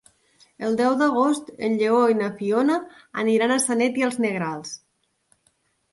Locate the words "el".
0.67-0.77